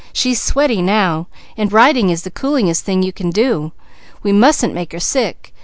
She's 0.13 0.41
sweaty 0.41 0.81
now, 0.81 1.27
and 1.55 1.71
riding 1.71 2.09
is 2.09 2.23
the 2.23 2.31
coolingest 2.31 2.81
thing 2.81 3.03
you 3.03 3.13
can 3.13 3.29
do. 3.29 3.71
We 4.23 4.31
mustn't 4.31 4.73
make 4.73 4.93
her 4.93 4.99
sick. 4.99 5.53